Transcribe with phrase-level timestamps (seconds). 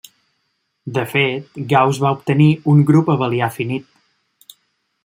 [0.95, 3.97] De fet, Gauss va obtenir un grup abelià finit.